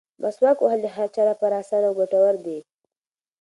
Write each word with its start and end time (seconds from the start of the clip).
مسواک 0.21 0.57
وهل 0.61 0.79
د 0.83 0.87
هر 0.95 1.07
چا 1.15 1.21
لپاره 1.31 1.55
اسانه 1.63 1.87
او 1.89 1.97
ګټور 1.99 2.33
دي. 2.45 2.59